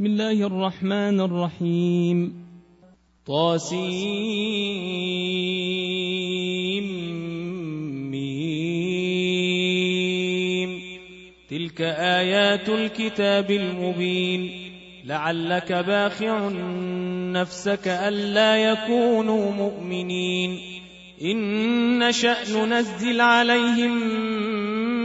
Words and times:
بسم 0.00 0.06
الله 0.06 0.46
الرحمن 0.46 1.20
الرحيم. 1.20 2.46
طاسيم 3.26 3.80
تلك 11.50 11.80
آيات 11.80 12.68
الكتاب 12.68 13.50
المبين. 13.50 14.50
لعلك 15.04 15.72
باخع 15.72 16.48
نفسك 17.32 17.88
ألا 17.88 18.56
يكونوا 18.56 19.52
مؤمنين. 19.52 20.58
إن 21.22 22.08
نشأ 22.08 22.36
ننزل 22.56 23.20
عليهم 23.20 24.00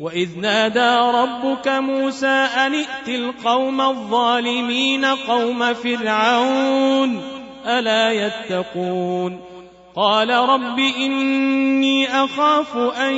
وإذ 0.00 0.28
نادى 0.40 1.18
ربك 1.18 1.68
موسى 1.68 2.26
أن 2.26 2.74
ائت 2.74 3.08
القوم 3.08 3.80
الظالمين 3.80 5.04
قوم 5.04 5.74
فرعون 5.74 7.22
ألا 7.66 8.12
يتقون 8.12 9.40
قال 9.96 10.30
رب 10.30 10.78
إني 10.78 12.24
أخاف 12.24 12.76
أن 12.76 13.14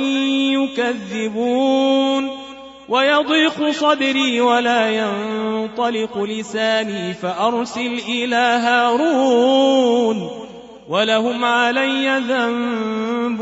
يكذبون 0.53 2.29
ويضيق 2.89 3.69
صدري 3.71 4.41
ولا 4.41 4.89
ينطلق 4.89 6.17
لساني 6.17 7.13
فأرسل 7.13 7.99
إلى 8.09 8.35
هارون 8.35 10.29
ولهم 10.89 11.45
علي 11.45 12.19
ذنب 12.27 13.41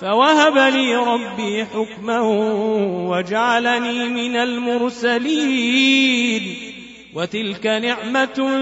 فوهب 0.00 0.58
لي 0.58 0.96
ربي 0.96 1.64
حكما 1.64 2.20
وجعلني 3.08 4.08
من 4.08 4.36
المرسلين. 4.36 6.42
وتلك 7.14 7.66
نعمة 7.66 8.58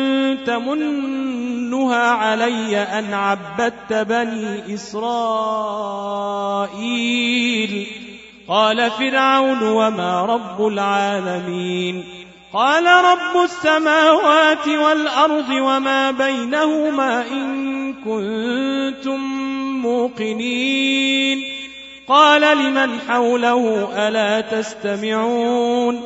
تمنها 0.46 1.96
علي 1.96 2.76
أن 2.76 3.14
عبدت 3.14 3.92
بني 3.92 4.74
إسرائيل. 4.74 5.46
قال 8.48 8.90
فرعون 8.90 9.62
وما 9.62 10.22
رب 10.22 10.66
العالمين. 10.66 12.23
قال 12.54 12.86
رب 12.86 13.42
السماوات 13.44 14.68
والأرض 14.68 15.50
وما 15.50 16.10
بينهما 16.10 17.24
إن 17.30 17.94
كنتم 17.94 19.20
موقنين. 19.82 21.42
قال 22.08 22.40
لمن 22.40 22.98
حوله 23.08 23.88
ألا 24.08 24.40
تستمعون؟ 24.40 26.00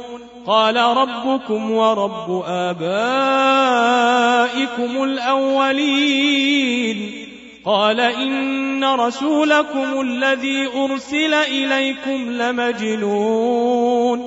قال 0.47 0.77
ربكم 0.77 1.71
ورب 1.71 2.45
آبائكم 2.49 2.79
الأولين. 5.05 7.13
قال 7.65 8.01
إن 8.01 8.85
رسولكم 8.85 10.01
الذي 10.01 10.69
أرسل 10.77 11.35
إليكم 11.35 12.31
لمجنون. 12.31 14.27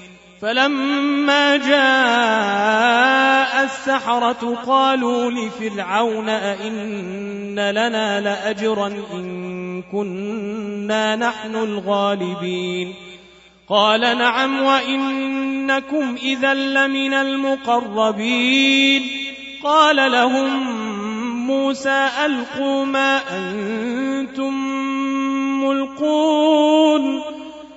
فلما 0.41 1.57
جاء 1.57 3.01
السحرة 3.63 4.55
قالوا 4.67 5.31
لفرعون 5.31 6.29
أئن 6.29 7.55
لنا 7.55 8.21
لأجرا 8.21 8.87
إن 9.13 9.81
كنا 9.91 11.15
نحن 11.15 11.55
الغالبين 11.55 12.93
قال 13.69 14.01
نعم 14.01 14.61
وإنكم 14.63 16.15
إذا 16.23 16.53
لمن 16.53 17.13
المقربين 17.13 19.01
قال 19.63 20.11
لهم 20.11 20.63
موسى 21.47 22.09
ألقوا 22.25 22.85
ما 22.85 23.19
أنتم 23.37 24.53
ملقون 25.63 27.40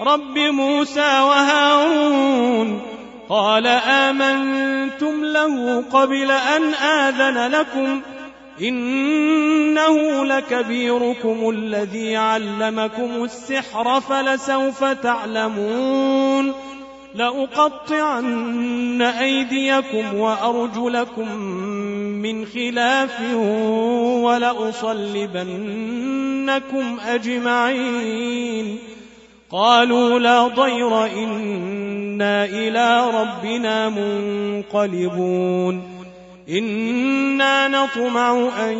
رب 0.00 0.38
موسى 0.38 1.20
وهارون 1.20 2.82
قال 3.28 3.66
آمنتم 3.66 5.24
له 5.24 5.84
قبل 5.92 6.30
أن 6.30 6.74
آذن 6.74 7.50
لكم 7.50 8.00
إنه 8.60 10.24
لكبيركم 10.24 11.50
الذي 11.50 12.16
علمكم 12.16 13.24
السحر 13.24 14.00
فلسوف 14.00 14.84
تعلمون 14.84 16.52
لأقطعن 17.14 19.02
أيديكم 19.02 20.14
وأرجلكم 20.14 21.36
من 22.22 22.46
خلاف 22.46 23.20
ولأصلبنكم 24.22 25.36
أجمعين 27.06 28.78
قالوا 29.56 30.18
لا 30.18 30.48
ضير 30.48 31.04
إنا 31.04 32.44
إلى 32.44 33.10
ربنا 33.14 33.88
منقلبون. 33.88 35.82
إنا 36.48 37.68
نطمع 37.68 38.48
أن 38.60 38.78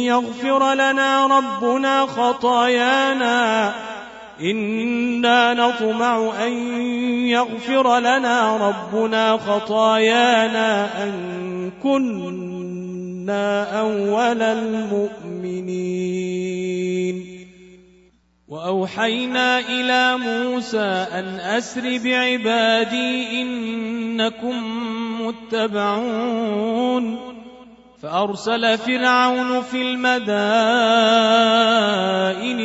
يغفر 0.00 0.74
لنا 0.74 1.26
ربنا 1.26 2.06
خطايانا. 2.06 3.72
إنا 4.40 5.54
نطمع 5.54 6.46
أن 6.46 6.52
يغفر 7.26 7.98
لنا 7.98 8.56
ربنا 8.56 9.36
خطايانا 9.36 11.04
أن 11.04 11.12
كنا 11.82 13.80
أول 13.80 14.42
المؤمنين. 14.42 17.41
وأوحينا 18.52 19.58
إلى 19.58 20.16
موسى 20.16 21.06
أن 21.12 21.40
أسر 21.40 21.98
بعبادي 22.04 23.42
إنكم 23.42 24.56
متبعون. 25.22 27.18
فأرسل 28.02 28.78
فرعون 28.78 29.62
في 29.62 29.82
المدائن 29.82 30.32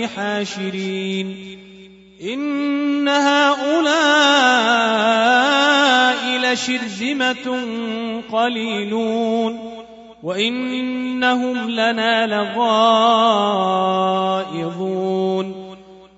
حاشرين. 0.07 1.57
إن 2.23 3.07
هؤلاء 3.07 3.87
لشرذمة 6.39 7.65
قليلون. 8.31 9.77
وإنهم 10.23 11.69
لنا 11.69 12.27
لغائظون 12.27 12.77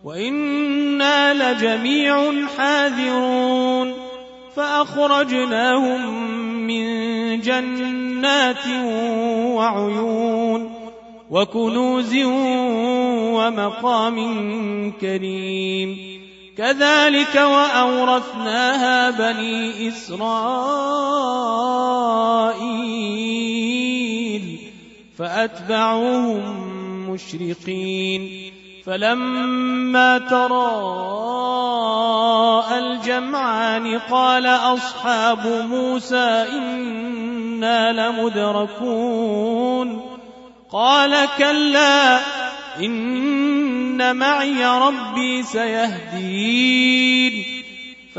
وإنا 0.10 1.34
لجميع 1.34 2.48
حاذرون 2.58 3.94
فأخرجناهم 4.56 6.14
من 6.68 6.86
جنات 7.42 8.68
وعيون 9.56 10.72
وكنوز 11.30 12.16
ومقام 13.36 14.18
كريم 15.02 15.98
كذلك 16.58 17.36
وأورثناها 17.36 19.10
بني 19.10 19.88
إسرائيل 19.88 20.90
فأتبعوهم 25.18 26.70
مشرقين 27.10 28.59
فلما 28.90 30.18
تراءى 30.18 30.70
الجمعان 32.80 34.00
قال 34.00 34.46
أصحاب 34.46 35.48
موسى 35.70 36.46
إنا 36.54 37.92
لمدركون 38.10 39.30
قال 40.72 41.28
كلا 41.38 42.20
إن 42.80 44.16
معي 44.16 44.66
ربي 44.66 45.44
سيهدين 45.44 46.84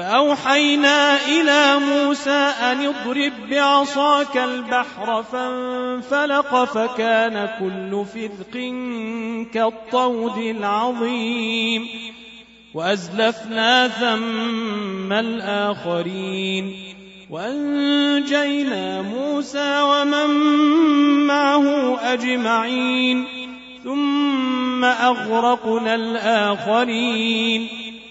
فأوحينا 0.01 1.27
إلى 1.27 1.79
موسى 1.79 2.53
أن 2.63 2.87
اضرب 2.87 3.33
بعصاك 3.51 4.37
البحر 4.37 5.23
فانفلق 5.23 6.65
فكان 6.65 7.49
كل 7.59 8.05
فرق 8.15 8.55
كالطود 9.55 10.37
العظيم 10.39 11.89
وأزلفنا 12.75 13.89
ثم 13.89 15.13
الآخرين 15.13 16.75
وأنجينا 17.31 19.03
موسى 19.03 19.83
ومن 19.83 20.31
معه 21.27 21.99
أجمعين 22.13 23.25
ثم 23.85 24.85
أغرقنا 24.85 25.95
الآخرين 25.95 27.80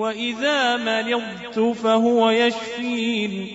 وإذا 0.00 0.76
مرضت 0.76 1.76
فهو 1.76 2.30
يشفين 2.30 3.48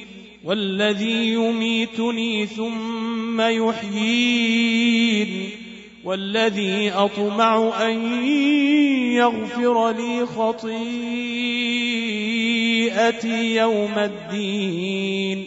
والذي 0.44 1.34
يميتني 1.34 2.46
ثم 2.46 3.42
يحيين 3.42 5.50
والذي 6.04 6.92
أطمع 6.92 7.74
أن 7.82 8.24
يغفر 9.14 9.92
لي 9.92 10.26
خطيئتي 10.26 10.76
يوم 13.56 13.94
الدين 13.98 15.46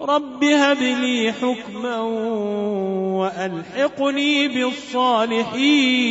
رب 0.00 0.44
هب 0.44 0.82
لي 0.82 1.32
حكما 1.32 2.00
وألحقني 3.18 4.48
بالصالحين 4.48 6.10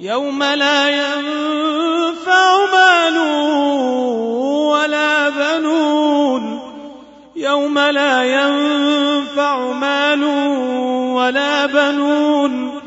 يوم 0.00 0.42
لا 0.42 0.90
ينفع 0.90 2.66
مال 2.72 3.18
ولا 4.68 5.28
بنون. 5.28 6.60
يوم 7.36 7.78
لا 7.78 8.22
ينفع 8.22 9.72
مال 9.72 10.24
ولا 11.14 11.66
بنون. 11.66 12.80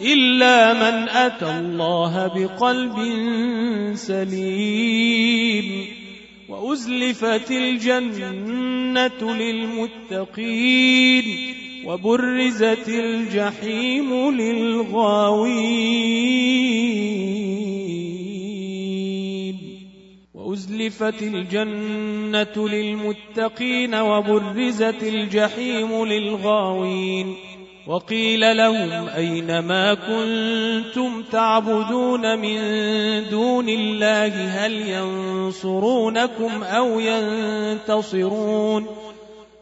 إلا 0.00 0.72
من 0.72 1.08
أتى 1.08 1.46
الله 1.46 2.30
بقلب 2.34 2.96
سليم. 3.94 5.86
وأزلفت 6.48 7.50
الجنة 7.50 9.34
للمتقين. 9.34 11.55
وبرزت 11.86 12.88
الجحيم 12.88 14.30
للغاوين 14.30 15.76
وأزلفت 20.34 21.22
الجنة 21.22 22.68
للمتقين 22.68 23.94
وبرزت 23.94 25.02
الجحيم 25.02 26.04
للغاوين 26.04 27.36
وقيل 27.86 28.56
لهم 28.56 29.08
أين 29.08 29.58
ما 29.58 29.94
كنتم 29.94 31.22
تعبدون 31.22 32.38
من 32.38 32.58
دون 33.30 33.68
الله 33.68 34.66
هل 34.66 34.72
ينصرونكم 34.72 36.62
أو 36.62 37.00
ينتصرون 37.00 38.86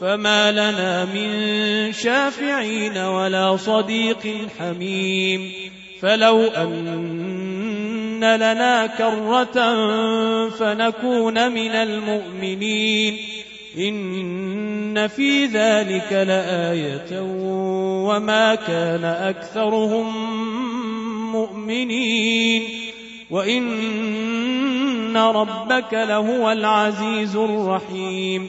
فما 0.00 0.52
لنا 0.52 1.04
من 1.04 1.92
شافعين 1.92 2.98
ولا 2.98 3.56
صديق 3.56 4.48
حميم. 4.58 5.52
فلو 6.00 6.44
أن 6.44 8.24
لنا 8.36 8.86
كرة 8.86 9.54
فنكون 10.48 11.52
من 11.52 11.70
المؤمنين. 11.70 13.16
إن 13.78 15.08
في 15.08 15.44
ذلك 15.44 16.12
لآية 16.12 17.20
وما 18.06 18.54
كان 18.54 19.04
أكثرهم 19.04 20.06
مؤمنين. 21.32 22.62
وإن 23.30 25.16
ربك 25.16 25.92
لهو 25.92 26.52
العزيز 26.52 27.36
الرحيم. 27.36 28.48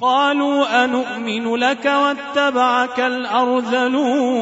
قالوا 0.00 0.84
أنؤمن 0.84 1.56
لك 1.56 1.84
واتبعك 1.84 3.00
الأرذلون 3.00 4.40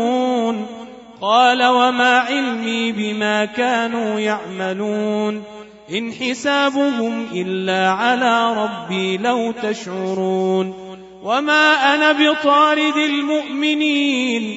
قال 1.20 1.62
وما 1.62 2.18
علمي 2.18 2.92
بما 2.92 3.44
كانوا 3.44 4.20
يعملون 4.20 5.42
إن 5.90 6.12
حسابهم 6.12 7.26
إلا 7.32 7.90
على 7.90 8.64
ربي 8.64 9.16
لو 9.16 9.52
تشعرون 9.62 10.74
وما 11.22 11.94
أنا 11.94 12.12
بطارد 12.12 12.96
المؤمنين 12.96 14.56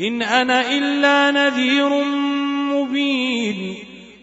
إن 0.00 0.22
أنا 0.22 0.70
إلا 0.70 1.30
نذير 1.30 2.04
مبين 2.74 3.74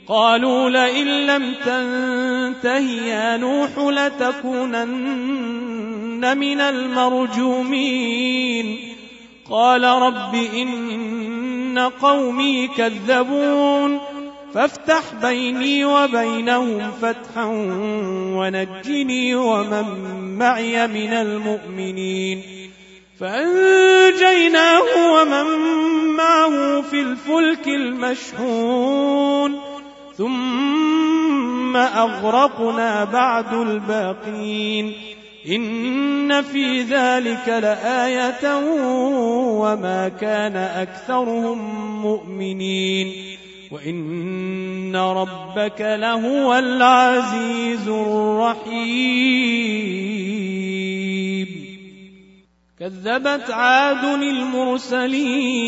قالوا 0.08 0.70
لئن 0.70 1.08
لم 1.08 1.54
تنته 1.66 3.06
يا 3.08 3.38
نوح 3.38 3.70
لتكونن 3.78 5.75
من 6.20 6.62
المرجومين. 6.62 8.78
قال 9.50 9.84
رب 9.84 10.36
إن 10.36 11.92
قومي 12.02 12.68
كذبون. 12.68 14.00
فافتح 14.54 15.04
بيني 15.22 15.86
وبينهم 15.86 16.92
فتحا 17.02 17.46
ونجني 18.36 19.36
ومن 19.36 19.86
معي 20.38 20.88
من 20.88 21.14
المؤمنين. 21.14 22.42
فأنجيناه 23.20 25.14
ومن 25.14 25.46
معه 26.18 26.82
في 26.82 27.02
الفلك 27.02 27.68
المشحون. 27.68 29.56
ثم 30.18 31.78
أغرقنا 31.78 33.04
بعد 33.04 33.54
الباقين. 33.54 34.94
إن 35.48 36.42
في 36.42 36.82
ذلك 36.82 37.48
لآية 37.48 38.58
وما 39.62 40.10
كان 40.10 40.56
أكثرهم 40.56 42.02
مؤمنين 42.02 43.38
وإن 43.72 44.96
ربك 44.96 45.82
لهو 45.82 46.56
العزيز 46.56 47.88
الرحيم. 47.88 49.26
كذبت 52.80 53.52
عاد 53.52 54.04
المرسلين 54.22 55.66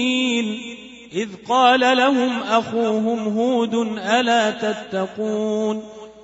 إذ 1.13 1.29
قال 1.49 1.79
لهم 1.79 2.39
أخوهم 2.49 3.19
هود 3.19 3.73
ألا 3.97 4.51
تتقون؟ 4.51 5.96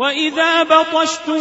وإذا 0.00 0.62
بطشتم 0.62 1.40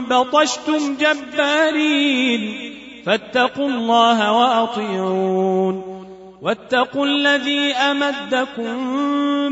بطشتم 0.00 0.96
جبارين 1.00 2.72
فاتقوا 3.06 3.68
الله 3.68 4.32
وأطيعون 4.32 6.04
واتقوا 6.42 7.06
الذي 7.06 7.72
أمدكم 7.72 8.74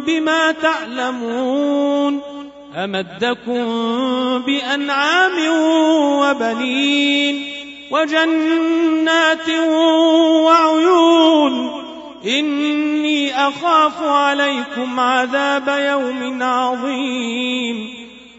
بما 0.02 0.52
تعلمون 0.52 2.20
أمدكم 2.76 3.64
بأنعام 4.38 5.32
وبنين 6.20 7.44
وجنات 7.90 9.49
وعيون 10.44 11.70
إني 12.25 13.49
أخاف 13.49 14.02
عليكم 14.02 15.00
عذاب 15.00 15.68
يوم 15.68 16.42
عظيم 16.42 18.07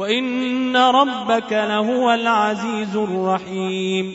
وإن 0.00 0.76
ربك 0.76 1.52
لهو 1.52 2.10
العزيز 2.10 2.96
الرحيم. 2.96 4.14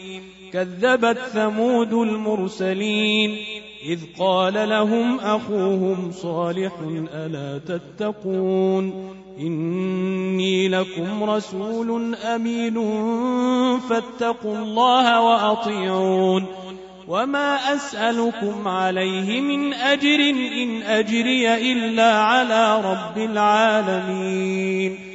كذبت 0.53 1.17
ثمود 1.17 1.93
المرسلين. 1.93 3.37
إذ 3.85 3.99
قال 4.19 4.69
لهم 4.69 5.19
أخوهم 5.19 6.11
صالح 6.11 6.71
ألا 7.13 7.61
تتقون؟ 7.67 9.13
إني 9.39 10.67
لكم 10.67 11.23
رسول 11.23 12.15
أمين 12.15 12.73
فاتقوا 13.79 14.57
الله 14.57 15.21
وأطيعون. 15.21 16.45
وما 17.07 17.75
أسألكم 17.75 18.67
عليه 18.67 19.41
من 19.41 19.73
أجر 19.73 20.19
إن 20.63 20.81
أجري 20.81 21.71
إلا 21.71 22.17
على 22.21 22.81
رب 22.81 23.17
العالمين. 23.17 25.14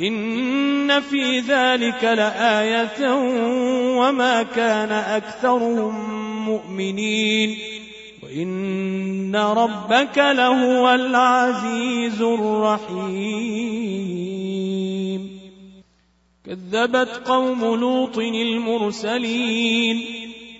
إن 0.00 1.00
في 1.00 1.40
ذلك 1.40 2.04
لآية 2.04 3.14
وما 3.98 4.42
كان 4.42 4.92
أكثرهم 4.92 5.94
مؤمنين 6.44 7.58
وإن 8.22 9.36
ربك 9.36 10.18
لهو 10.18 10.94
العزيز 10.94 12.22
الرحيم. 12.22 13.58
كذبت 16.46 17.22
قوم 17.26 17.64
لوط 17.64 18.18
المرسلين 18.18 20.04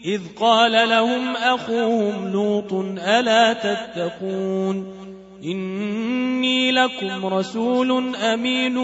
إذ 0.05 0.21
قال 0.41 0.89
لهم 0.89 1.37
أخوهم 1.37 2.33
لوط 2.33 2.73
ألا 2.99 3.53
تتقون؟ 3.53 5.08
إني 5.45 6.73
لكم 6.73 7.27
رسول 7.27 8.17
أمين 8.17 8.75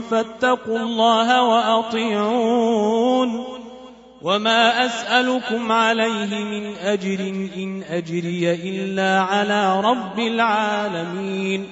فاتقوا 0.00 0.78
الله 0.78 1.42
وأطيعون 1.42 3.44
وما 4.22 4.86
أسألكم 4.86 5.72
عليه 5.72 6.44
من 6.44 6.76
أجر 6.76 7.20
إن 7.56 7.82
أجري 7.82 8.54
إلا 8.54 9.20
على 9.20 9.80
رب 9.80 10.18
العالمين 10.18 11.66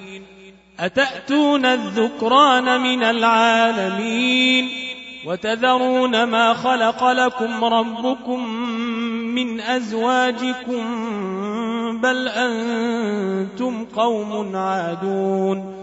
أتأتون 0.79 1.65
الذكران 1.65 2.81
من 2.81 3.03
العالمين 3.03 4.69
وتذرون 5.25 6.23
ما 6.23 6.53
خلق 6.53 7.11
لكم 7.11 7.65
ربكم 7.65 8.49
من 9.35 9.61
أزواجكم 9.61 11.11
بل 11.97 12.27
أنتم 12.27 13.85
قوم 13.95 14.55
عادون. 14.55 15.75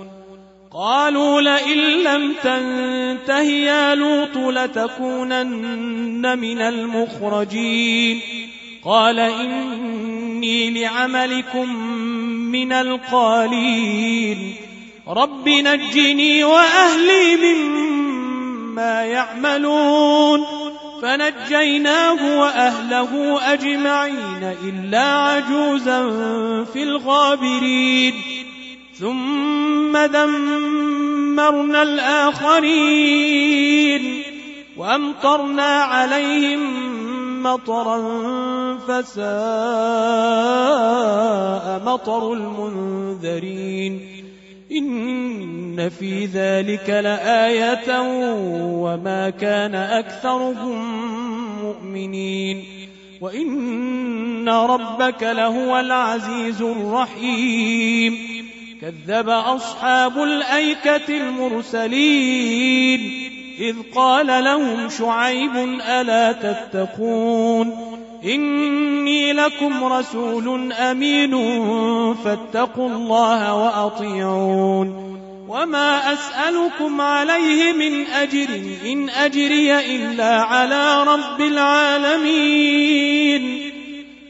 قالوا 0.72 1.40
لئن 1.40 1.78
لم 1.78 2.34
تنته 2.42 3.40
يا 3.40 3.94
لوط 3.94 4.36
لتكونن 4.36 6.38
من 6.38 6.60
المخرجين. 6.60 8.20
قال 8.84 9.20
إني 9.20 10.70
لعملكم 10.70 11.76
من 12.52 12.72
القالين. 12.72 14.54
رب 15.08 15.48
نجني 15.48 16.44
وأهلي 16.44 17.36
مما 17.36 19.04
يعملون. 19.04 20.57
فنجيناه 21.02 22.40
وأهله 22.40 23.38
أجمعين 23.52 24.54
إلا 24.64 25.04
عجوزا 25.04 26.10
في 26.64 26.82
الغابرين. 26.82 28.14
ثم 28.98 30.06
دمرنا 30.06 31.82
الآخرين. 31.82 34.22
وأمطرنا 34.76 35.62
عليهم 35.62 36.88
مطرا 37.42 37.98
فساء 38.88 39.22
مطر 41.86 42.32
المنذرين. 42.32 44.17
إن 44.72 45.88
في 45.88 46.26
ذلك 46.26 46.90
لآية 46.90 48.00
وما 48.82 49.30
كان 49.30 49.74
أكثرهم 49.74 50.84
مؤمنين 51.62 52.64
وإن 53.20 54.48
ربك 54.48 55.22
لهو 55.22 55.80
العزيز 55.80 56.62
الرحيم 56.62 58.18
كذب 58.80 59.28
أصحاب 59.28 60.22
الأيكة 60.22 61.08
المرسلين 61.08 63.00
إذ 63.58 63.76
قال 63.94 64.26
لهم 64.26 64.88
شعيب 64.88 65.56
ألا 65.88 66.32
تتقون 66.32 67.98
إني 68.24 69.32
لكم 69.32 69.84
رسول 69.84 70.72
أمين 70.72 71.34
فاتقوا 72.14 72.88
الله 72.88 73.54
وأطيعون 73.54 75.08
وما 75.48 76.12
أسألكم 76.12 77.00
عليه 77.00 77.72
من 77.72 78.06
أجر 78.06 78.48
إن 78.86 79.08
أجري 79.08 79.96
إلا 79.96 80.42
على 80.42 81.04
رب 81.04 81.40
العالمين 81.40 82.78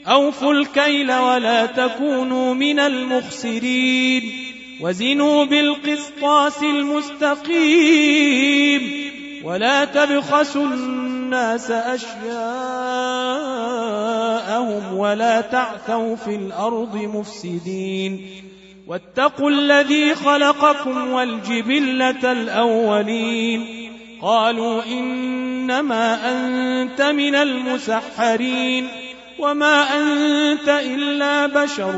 أوفوا 0.07 0.53
الكيل 0.53 1.13
ولا 1.13 1.67
تكونوا 1.67 2.55
من 2.55 2.79
المخسرين 2.79 4.33
وزنوا 4.81 5.45
بالقسطاس 5.45 6.63
المستقيم 6.63 7.89
ولا 9.45 9.85
تبخسوا 9.85 10.67
الناس 11.29 11.71
أشياءهم 11.71 12.19
ولا 14.97 15.41
تعثوا 15.41 16.17
في 16.17 16.35
الأرض 16.35 16.97
مفسدين. 16.97 18.27
واتقوا 18.87 19.51
الذي 19.51 20.15
خلقكم 20.15 21.13
والجبلة 21.13 22.33
الأولين. 22.33 23.67
قالوا 24.23 24.83
إنما 24.85 26.31
أنت 26.31 27.03
من 27.03 27.35
المسحرين. 27.35 28.89
وما 29.39 29.83
أنت 29.83 30.69
إلا 30.69 31.47
بشر 31.47 31.95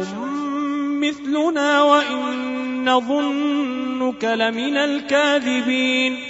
مثلنا 1.00 1.82
وإن 1.82 2.88
نظنك 2.88 4.24
لمن 4.24 4.76
الكاذبين. 4.76 6.29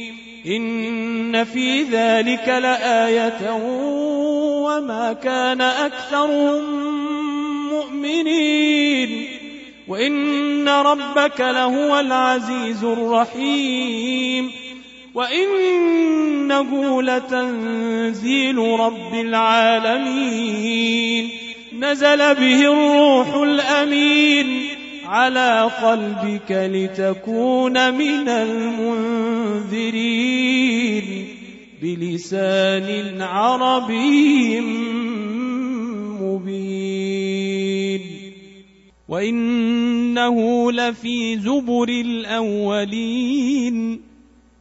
إن 0.45 1.43
في 1.43 1.83
ذلك 1.83 2.47
لآية 2.47 3.53
وما 4.65 5.13
كان 5.13 5.61
أكثرهم 5.61 6.63
مؤمنين 7.69 9.27
وإن 9.87 10.69
ربك 10.69 11.39
لهو 11.41 11.99
العزيز 11.99 12.83
الرحيم 12.83 14.51
وإنه 15.13 17.01
لتنزيل 17.03 18.57
رب 18.57 19.13
العالمين 19.13 20.71
نزل 21.79 22.35
به 22.35 22.61
الروح 22.61 23.33
الأمين 23.35 24.70
على 25.11 25.71
قلبك 25.83 26.51
لتكون 26.51 27.93
من 27.93 28.29
المنذرين 28.29 29.77
بلسان 31.81 33.21
عربي 33.21 34.61
مبين. 36.21 38.01
وإنه 39.09 40.71
لفي 40.71 41.37
زبر 41.39 41.89
الأولين. 41.89 42.91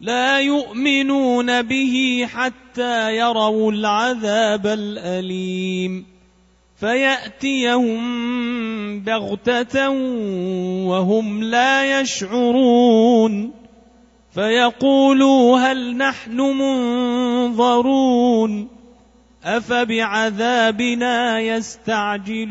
لا 0.00 0.40
يؤمنون 0.40 1.62
به 1.62 2.26
حتى 2.32 3.16
يروا 3.16 3.72
العذاب 3.72 4.66
الأليم. 4.66 6.06
فيأتيهم 6.80 8.00
بغتة 9.00 9.90
وهم 10.88 11.42
لا 11.42 12.00
يشعرون. 12.00 13.52
فيقولوا 14.34 15.58
هل 15.58 15.96
نحن 15.96 16.40
منظرون؟ 17.50 18.68
أفبعذابنا 19.44 21.40
يستعجلون؟ 21.40 22.50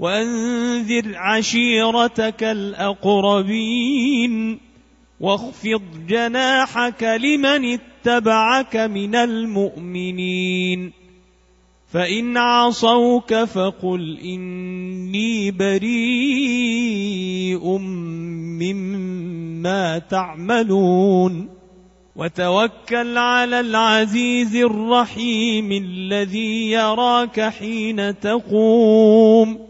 وانذر 0.00 1.12
عشيرتك 1.14 2.44
الأقربين 2.44 3.90
واخفض 5.20 5.82
جناحك 6.08 7.02
لمن 7.02 7.78
اتبعك 7.78 8.76
من 8.76 9.14
المؤمنين 9.14 10.92
فإن 11.92 12.36
عصوك 12.36 13.34
فقل 13.34 14.18
إني 14.18 15.50
بريء 15.50 16.98
مما 18.58 19.98
تعملون 19.98 21.48
وتوكل 22.16 23.18
على 23.18 23.60
العزيز 23.60 24.56
الرحيم 24.56 25.72
الذي 25.72 26.70
يراك 26.70 27.40
حين 27.40 28.20
تقوم 28.20 29.69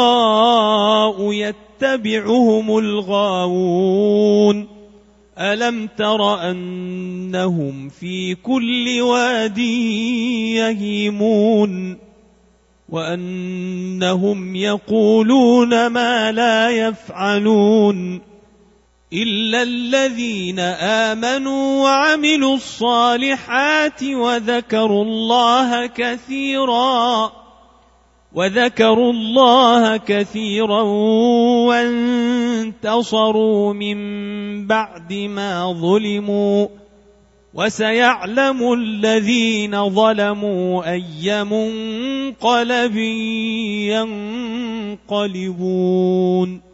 يتبعهم 1.81 2.77
الغاوون. 2.77 4.67
ألم 5.39 5.89
تر 5.97 6.51
أنهم 6.51 7.89
في 7.89 8.35
كل 8.35 9.01
واد 9.01 9.57
يهيمون؟ 10.57 11.97
وأنهم 12.89 14.55
يقولون 14.55 15.87
ما 15.87 16.31
لا 16.31 16.69
يفعلون. 16.69 18.21
إلا 19.13 19.61
الذين 19.61 20.59
آمنوا 20.59 21.83
وعملوا 21.83 22.55
الصالحات 22.55 24.03
وذكروا 24.03 25.03
الله 25.03 25.85
كثيرا. 25.85 27.40
وذكروا 28.33 29.13
الله 29.13 29.97
كثيرا 29.97 30.81
وانتصروا 32.81 33.73
من 33.73 33.97
بعد 34.67 35.13
ما 35.13 35.73
ظلموا 35.73 36.67
وسيعلم 37.53 38.73
الذين 38.73 39.89
ظلموا 39.89 40.91
اي 40.91 41.43
منقلب 41.43 42.97
ينقلبون 45.09 46.70